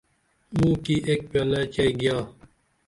[0.57, 2.17] مُوکی اک پیالہ چئی گیا